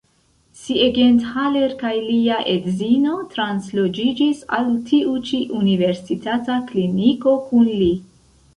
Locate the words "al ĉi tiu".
4.59-5.61